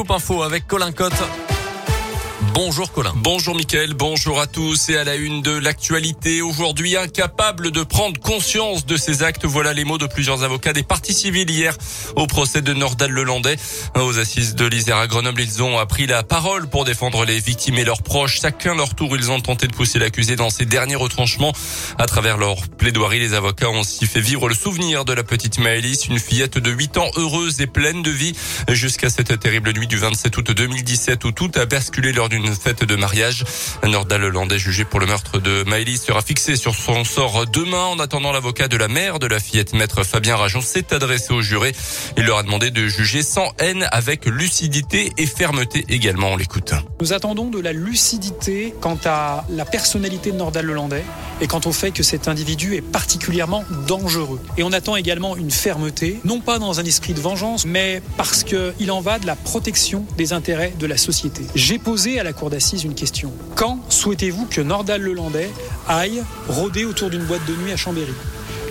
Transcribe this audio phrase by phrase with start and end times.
[0.00, 1.47] Coupe info avec Colin Cotte.
[2.40, 3.12] Bonjour Colin.
[3.16, 6.40] Bonjour Mickaël, bonjour à tous et à la une de l'actualité.
[6.40, 10.84] Aujourd'hui, incapable de prendre conscience de ces actes, voilà les mots de plusieurs avocats des
[10.84, 11.76] parties civiles hier
[12.14, 13.56] au procès de Nordal Lelandais.
[13.96, 17.76] Aux assises de l'Isère à Grenoble, ils ont pris la parole pour défendre les victimes
[17.76, 18.40] et leurs proches.
[18.40, 21.52] Chacun leur tour, ils ont tenté de pousser l'accusé dans ses derniers retranchements.
[21.98, 25.58] À travers leur plaidoirie, les avocats ont aussi fait vivre le souvenir de la petite
[25.58, 28.34] Maëlys, une fillette de 8 ans heureuse et pleine de vie
[28.68, 32.96] jusqu'à cette terrible nuit du 27 août 2017 où tout a basculé d'une fête de
[32.96, 33.44] mariage.
[33.84, 37.84] Nordal Lelandais jugé pour le meurtre de Maëlys sera fixé sur son sort demain.
[37.84, 41.42] En attendant, l'avocat de la mère de la fillette, maître Fabien Rajon, s'est adressé au
[41.42, 41.72] juré.
[42.16, 46.28] Il leur a demandé de juger sans haine, avec lucidité et fermeté également.
[46.28, 46.72] On l'écoute.
[47.00, 51.04] Nous attendons de la lucidité quant à la personnalité de Nordal Lelandais
[51.40, 54.40] et quant au fait que cet individu est particulièrement dangereux.
[54.56, 58.44] Et on attend également une fermeté, non pas dans un esprit de vengeance, mais parce
[58.44, 61.42] qu'il en va de la protection des intérêts de la société.
[61.54, 63.32] J'ai posé à la cour d'assises une question.
[63.54, 65.50] Quand souhaitez-vous que Nordal Lelandais
[65.86, 68.12] aille rôder autour d'une boîte de nuit à Chambéry?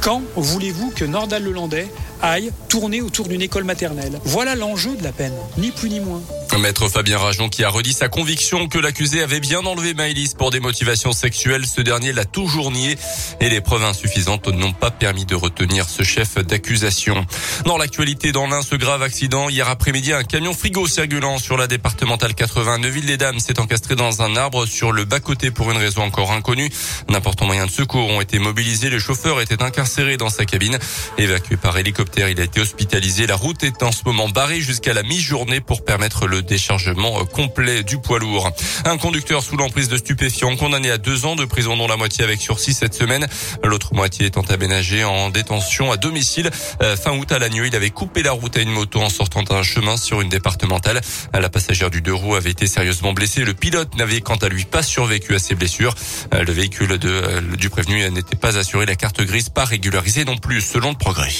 [0.00, 1.88] Quand voulez-vous que Nordal Lelandais
[2.22, 6.22] aille tourner autour d'une école maternelle Voilà l'enjeu de la peine, ni plus ni moins.
[6.58, 10.50] Maître Fabien Rajon qui a redit sa conviction que l'accusé avait bien enlevé Maëlys pour
[10.50, 11.66] des motivations sexuelles.
[11.66, 12.98] Ce dernier l'a toujours nié
[13.40, 17.24] et les preuves insuffisantes n'ont pas permis de retenir ce chef d'accusation.
[17.64, 21.68] Dans l'actualité, dans l'un, ce grave accident, hier après-midi, un camion frigo circulant sur la
[21.68, 26.32] départementale 80 Neuville-les-Dames s'est encastré dans un arbre sur le bas-côté pour une raison encore
[26.32, 26.70] inconnue.
[27.08, 28.90] D'importants moyens de secours ont été mobilisés.
[28.90, 30.78] Le chauffeur était incarcéré dans sa cabine.
[31.18, 33.26] Évacué par hélicoptère, il a été hospitalisé.
[33.26, 37.82] La route est en ce moment barrée jusqu'à la mi-journée pour permettre le déchargement complet
[37.82, 38.50] du poids lourd.
[38.84, 42.24] Un conducteur sous l'emprise de stupéfiants condamné à deux ans de prison dont la moitié
[42.24, 43.26] avec sursis cette semaine.
[43.62, 46.50] L'autre moitié étant aménagée en détention à domicile.
[46.82, 49.42] Euh, fin août à nuit, il avait coupé la route à une moto en sortant
[49.42, 51.00] d'un chemin sur une départementale.
[51.32, 53.44] La passagère du deux roues avait été sérieusement blessée.
[53.44, 55.94] Le pilote n'avait quant à lui pas survécu à ses blessures.
[56.34, 58.86] Euh, le véhicule euh, du prévenu n'était pas assuré.
[58.86, 61.32] La carte grise pas régularisée non plus selon le progrès.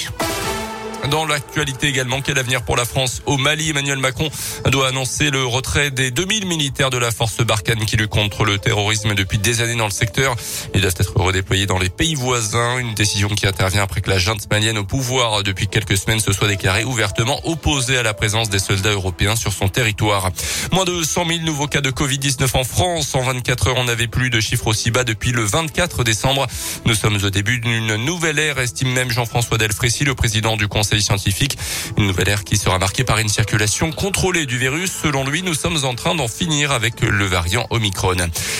[1.06, 3.70] Dans l'actualité également, quel avenir pour la France au Mali?
[3.70, 4.28] Emmanuel Macron
[4.66, 8.58] doit annoncer le retrait des 2000 militaires de la force Barkhane qui lutte contre le
[8.58, 10.36] terrorisme depuis des années dans le secteur.
[10.74, 12.78] Ils doivent être redéployés dans les pays voisins.
[12.78, 16.32] Une décision qui intervient après que la junte malienne au pouvoir depuis quelques semaines se
[16.32, 20.30] soit déclarée ouvertement opposée à la présence des soldats européens sur son territoire.
[20.72, 23.14] Moins de 100 000 nouveaux cas de Covid-19 en France.
[23.14, 26.46] En 24 heures, on n'avait plus de chiffres aussi bas depuis le 24 décembre.
[26.84, 30.87] Nous sommes au début d'une nouvelle ère, estime même Jean-François Delfrécy, le président du Conseil
[30.96, 31.58] scientifique.
[31.96, 34.90] Une nouvelle ère qui sera marquée par une circulation contrôlée du virus.
[35.02, 38.16] Selon lui, nous sommes en train d'en finir avec le variant Omicron.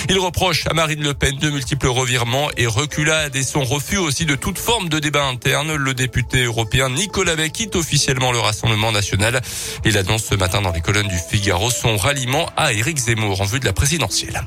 [0.09, 4.27] Il reproche à Marine Le Pen de multiples revirements et reculades et son refus aussi
[4.27, 5.75] de toute forme de débat interne.
[5.75, 9.41] Le député européen Nicolas Bay quitte officiellement le Rassemblement national.
[9.84, 13.44] Il annonce ce matin dans les colonnes du Figaro son ralliement à Éric Zemmour en
[13.44, 14.43] vue de la présidentielle.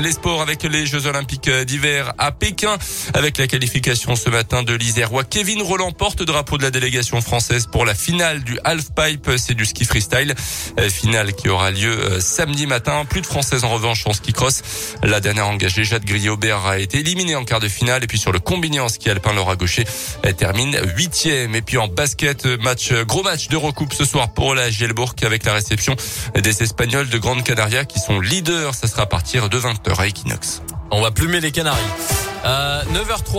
[0.00, 2.76] Les sports avec les Jeux Olympiques d'hiver à Pékin
[3.14, 7.68] avec la qualification ce matin de l'Isérois Kevin Roland porte drapeau de la délégation française
[7.70, 10.34] pour la finale du half-pipe, c'est du ski freestyle.
[10.80, 13.04] Euh, finale qui aura lieu euh, samedi matin.
[13.04, 14.62] Plus de Françaises en revanche en ski cross.
[15.02, 18.02] La dernière engagée, Jade Grillaubert, a été éliminée en quart de finale.
[18.02, 19.84] Et puis sur le combiné en ski alpin, Laura Gaucher
[20.36, 21.54] termine huitième.
[21.54, 25.44] Et puis en basket, match, gros match de recoupe ce soir pour la Gielbourg avec
[25.44, 25.94] la réception
[26.34, 28.74] des Espagnols de Grande Canaria qui sont leaders.
[28.74, 29.83] Ça sera à partir de 20
[30.90, 31.80] on va plumer les Canaries.
[32.44, 33.32] Euh, 9h03.